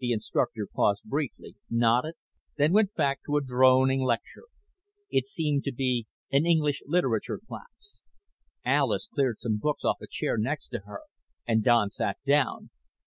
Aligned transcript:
The 0.00 0.12
instructor 0.12 0.66
paused 0.70 1.02
briefly, 1.06 1.54
nodded, 1.70 2.16
then 2.58 2.74
went 2.74 2.92
back 2.94 3.20
to 3.24 3.38
a 3.38 3.42
droning 3.42 4.02
lecture. 4.02 4.44
It 5.08 5.26
seemed 5.26 5.64
to 5.64 5.72
be 5.72 6.08
an 6.30 6.44
English 6.44 6.82
literature 6.84 7.38
class. 7.38 8.02
Alis 8.66 9.08
cleared 9.08 9.38
some 9.38 9.56
books 9.56 9.82
off 9.82 10.02
a 10.02 10.06
chair 10.06 10.36
next 10.36 10.68
to 10.76 10.80
her 10.80 11.00
and 11.48 11.64
Don 11.64 11.88
sat 11.88 12.18
down. 12.26 12.68